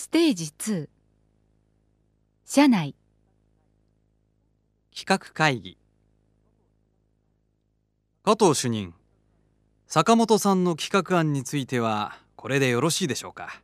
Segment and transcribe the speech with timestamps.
[0.00, 0.88] ステージ2
[2.46, 2.94] 社内。
[4.96, 5.76] 企画会議。
[8.24, 8.94] 加藤主任
[9.86, 13.60] 坂本さんの企画案についてはこれでよろしいでしょうか？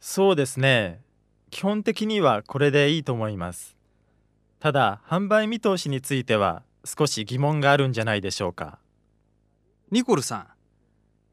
[0.00, 1.02] そうですね。
[1.50, 3.76] 基本的にはこれでいいと思います。
[4.58, 8.80] ただ販売見通しについては少し疑問があるんじゃないでしょうか。
[9.92, 10.46] ニコルさん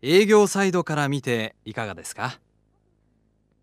[0.03, 2.39] 営業サイドから見ていかがですか？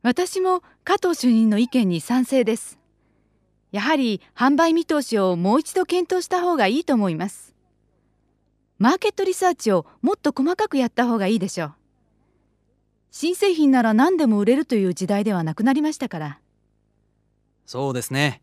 [0.03, 2.79] 私も加藤主任の意見に賛成です。
[3.71, 7.55] やはり販売見通しをもう一度検討した方がいいと思います。
[8.79, 11.75] マーケットリサーチをもっと細かくやった方がいいでしょう。
[13.13, 16.41] 新製品なら何でも売れるという時代ではなくなりましたから。
[17.65, 18.43] そうですね。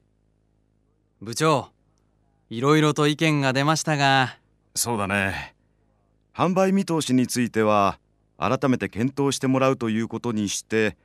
[1.22, 1.72] 部長
[2.50, 4.38] いろいろと意見が出ましたが。
[4.76, 5.56] そうだね。
[6.34, 8.00] 販売見通しについては
[8.38, 10.96] 改めて検討してもらうということにして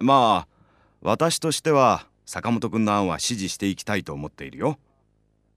[0.00, 0.48] まあ
[1.02, 4.78] 私としては坂本君の案は支持していきたいと思っているよ。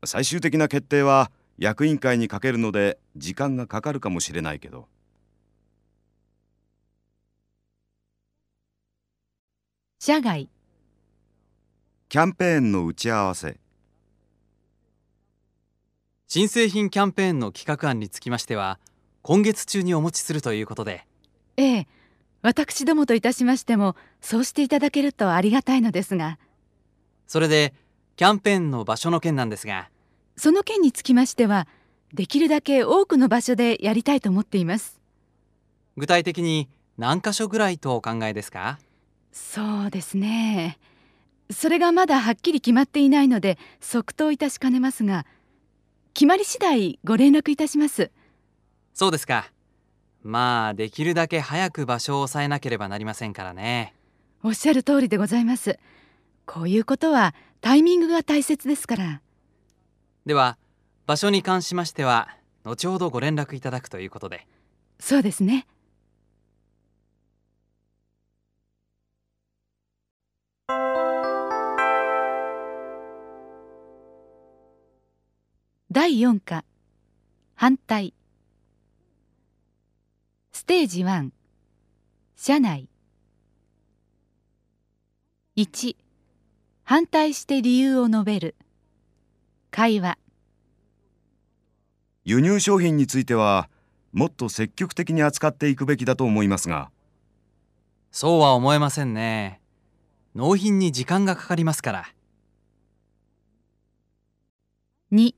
[0.06, 4.88] 最終的な決定は役員会にかけるので時間がかかるかもしれないけど。
[10.00, 10.50] 社外。
[12.10, 13.58] キャンペーンの打ち合わせ。
[16.28, 18.80] 新製品キャンペーンの企画案につきましては
[19.22, 21.08] 今月中にお持ちするということで。
[21.56, 21.88] ええ
[22.44, 26.38] 私どもといたしましてもそうしていただけるとありがたいのですが。
[27.26, 27.74] それで
[28.18, 29.90] キャンペーンの場所の件なんですが。
[30.36, 31.68] その件につきましては
[32.14, 35.00] できるだけ多くの場所でやりたいと思っています。
[35.96, 38.78] 具体的に何箇所ぐらいとお考えですか？
[39.32, 40.78] そうですね。
[41.50, 45.26] それがまだはっきり決まっていないので即答いたしかねますが
[46.14, 48.12] 決まり次第ご連絡いたします。
[48.94, 49.50] そうですか
[50.24, 53.94] まあできるだけ早く場所を抑えなければなりませんからね。
[54.42, 55.78] おっしゃる通りでございます。
[56.46, 59.22] こういうことはタイミングが大切ですから。
[60.26, 60.58] では
[61.06, 62.30] 場所に関しましては
[62.64, 64.48] 後ほどご連絡いただくということで。
[65.00, 65.68] そうですね。
[75.92, 76.66] 第4課
[77.56, 78.16] 反対
[80.64, 81.30] ステージ1
[82.38, 82.88] 社内。
[85.58, 85.98] 1
[86.86, 88.56] 反対して理由を述べる。
[89.72, 90.18] 会話。
[92.24, 93.70] 輸入商品については
[94.14, 96.90] もっと積極的に扱っていくべきだと思いますが。
[98.14, 99.60] そうは思えませんね。
[100.34, 102.06] 納品に時間がかかりますから。
[105.12, 105.36] 2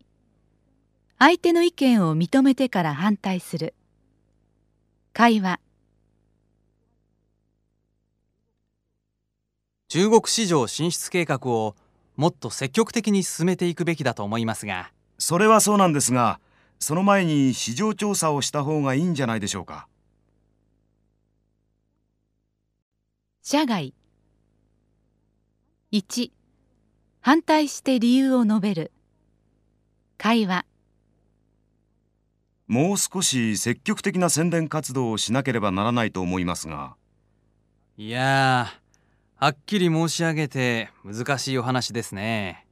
[1.18, 3.74] 相手の意見を認めてから反対する
[5.18, 5.62] 会話。
[9.88, 11.78] 中国市場進出計画を
[12.18, 14.92] もっと積極的に進めていくべきだと思いますが。
[15.18, 16.42] それはそうなんですが
[16.80, 19.88] その前に市場調査をした方がいいんじゃないでしょうか。
[23.42, 23.94] 社外。
[25.94, 26.32] 1
[27.22, 28.92] 反対して理由を述べる。
[30.18, 30.66] 会話
[32.68, 36.96] もう少し積極的な宣伝活動をしなければならないと思いますが。
[37.98, 42.66] いやーはっきり申し上げて難しいお話ですね。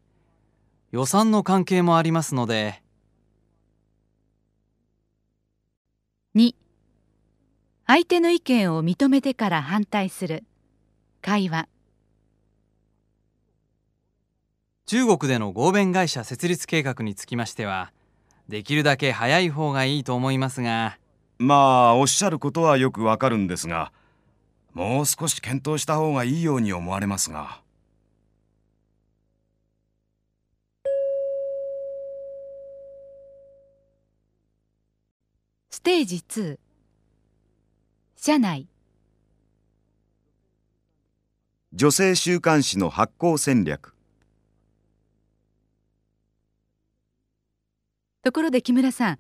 [0.92, 2.81] 予算の関係もありますので。
[6.36, 6.56] 2
[7.86, 10.44] 相手の意見を認めてから反対する。
[11.22, 11.68] 会話。
[14.86, 17.92] 中国での合弁会社設立計画につきましては
[18.53, 21.00] できるだけ早い方がいいと思いますが。
[21.40, 23.91] まあおっしゃることはよくわかるんですが
[24.74, 27.63] もう少し検討した方がいいように思われますが。
[35.72, 36.59] ステージ2
[38.16, 38.68] 社内。
[41.74, 43.95] 女性週刊誌の発行戦略
[48.24, 49.20] ところで木村さん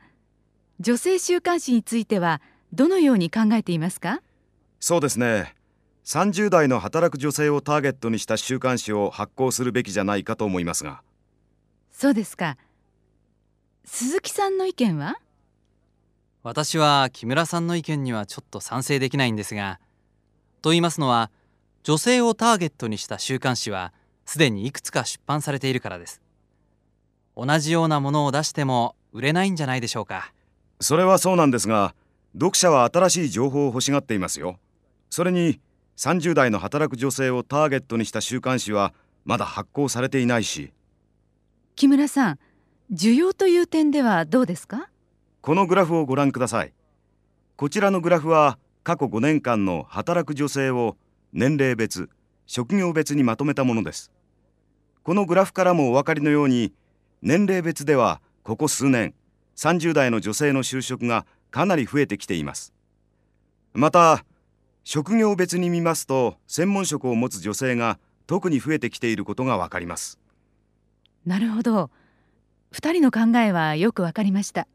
[0.79, 2.41] 女性週刊誌については
[2.71, 4.21] どのように考えていますか？
[4.79, 5.55] そうですね。
[6.05, 11.01] 30代の働く女性をターゲットにした週刊誌を発行するべきじゃないかと思いますが。
[11.91, 12.57] そうですか。
[13.83, 15.15] 鈴木さんの意見は？
[16.41, 19.81] 私は木村さんの意見にはちょっと賛成できないんですが
[20.61, 21.29] と言いますのは
[21.83, 23.93] 女性をターゲットにした週刊誌は
[24.25, 26.21] すでにいくつか出版されているからです
[27.35, 30.33] 同じようなものを出しても売れないんじゃないでしょうか。
[30.79, 31.95] それはそうなんですが
[32.33, 34.57] 読者は新しい情報を欲しがっていますよ。
[35.09, 35.59] それに
[35.97, 38.93] 30代の働く女性をターゲットにした週刊誌は
[39.25, 40.73] まだ発行されていないし。
[41.75, 42.39] 木村さん
[42.91, 44.89] 需要という点ではどうですか？
[45.41, 46.73] このグラフをご覧ください。
[47.55, 50.97] こちらのグラフは過去5年間の働く女性を
[51.31, 52.09] 年齢別
[52.45, 54.11] 職業別にまとめたものです。
[55.03, 56.73] このグラフからもお分かりのように
[57.25, 59.13] 年齢別ではここ数年
[59.55, 62.73] 30代の女性の就職がかなり増えてきています。
[63.73, 64.25] また
[64.83, 67.97] 職業別に見ますと専門職を持つ女性が
[68.27, 70.19] 特に増えてきていることがわかります。
[71.25, 71.89] なるほど。
[72.73, 74.67] 2人の考えはよくわかりました。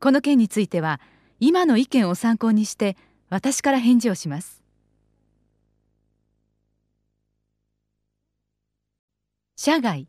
[0.00, 1.00] この件については
[1.40, 2.94] 今の意見を参考にして
[3.30, 4.62] 私から返事をします。
[9.56, 10.08] 社外。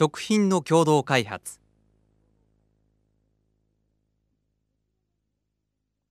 [0.00, 1.58] 食品の共同開発。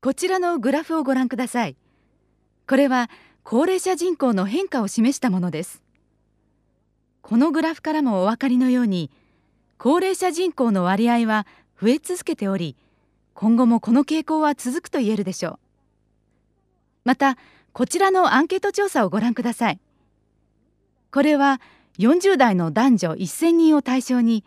[0.01, 1.78] こちらのグラフをご覧ください。
[2.68, 3.10] これは
[3.44, 5.81] 高齢者人口の変化を示したものです。
[7.22, 9.10] このグラフからもお分かりのように
[9.78, 11.48] 高齢者人口の割合は
[11.81, 12.75] 増え続けており
[13.36, 15.60] 今後もこの傾向は続くと言えるでしょう。
[17.06, 17.38] また
[17.72, 19.80] こちらのアンケート調査をご覧ください。
[21.10, 21.62] これは
[21.99, 24.44] 40代の男女1000人を対象に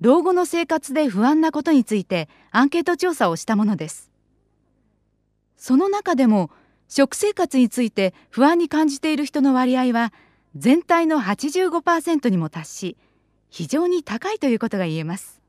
[0.00, 4.10] 老後の生活で不安なことについてアンケート調査をしたものです。
[5.56, 6.50] その中でも
[6.88, 10.12] 食生活について不安に感じている人の割合は
[10.54, 12.96] 全体の85%にも達し
[13.48, 15.40] 非常に高いということが言えます。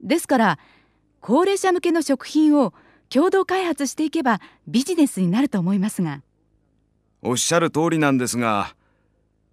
[0.00, 0.58] ですから
[1.20, 2.72] 高齢者向けの食品を
[3.08, 6.22] 共同開発していけばビジネスになると思いますが。
[7.22, 8.76] おっしゃる通りなんですが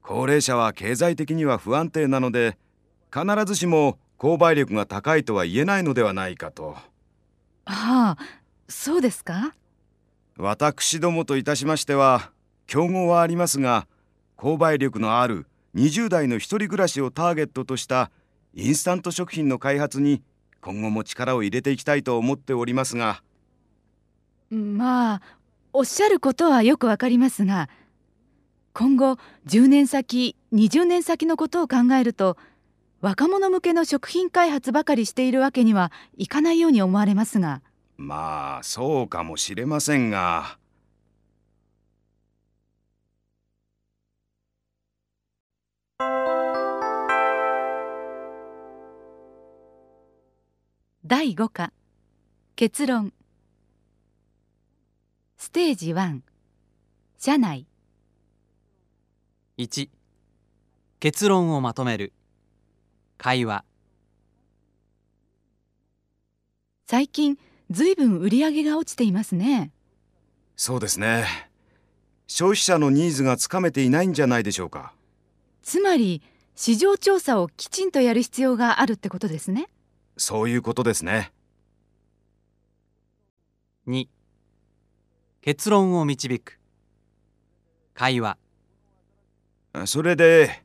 [0.08, 2.60] 高齢者は経済的には不安定なので
[3.12, 6.78] 必ずしも購買力が高いとは言えないのではないかと。
[7.66, 8.18] はあ
[8.70, 9.56] そうですか？
[10.38, 12.30] 私どもといたしましては
[12.68, 13.88] 競合はありますが
[14.38, 18.12] 購買力のある20代の一人暮らしをターゲットとした
[18.54, 20.22] インスタント食品の開発に
[20.62, 23.24] 今後も力を入れていきたいと思っておりますが
[24.52, 25.22] まあ
[25.74, 27.70] おっしゃることはよくわかりますが
[28.78, 29.18] 今後
[29.48, 32.36] 10年先20年先のことを考えると
[33.00, 37.62] 若者向けの食品開発ばかりしているわけにはいかないように思われますが。
[37.96, 40.58] まあそうかもしれませんが。
[51.06, 51.72] 第5課。
[52.58, 53.14] 結論。
[55.38, 56.20] ステージ1
[57.18, 57.68] 社内
[59.58, 59.88] 1
[61.00, 62.12] 結論をまとめる。
[63.18, 63.64] 会話。
[66.88, 67.38] 最近
[67.72, 69.72] ずいぶん売り上げが落ちていますね。
[70.58, 71.50] そうですね。
[72.28, 74.94] 消費者のニーズがつかめていないんじゃないでしょうか。
[75.62, 76.22] つまり
[76.56, 79.70] 市場調査をきちんとやる必要があるってことですね。
[80.18, 81.32] そういうことですね。
[83.88, 84.10] 2
[85.40, 86.60] 結論を導く。
[87.94, 88.38] 会話
[89.86, 90.64] それで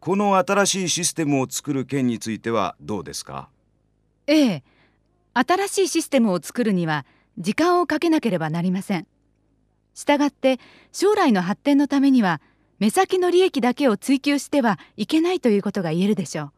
[0.00, 3.48] この新しいシステムを作る件についてはどうですか？
[4.26, 4.62] ええ
[5.32, 7.06] 新しいシステムを作るには
[7.38, 9.06] 時間をかけなければなりません。
[9.94, 10.58] したがって
[10.92, 12.40] 将来の発展のためには
[12.78, 16.52] 目先の利益だけを追求してはいけないということが言えるでしょう。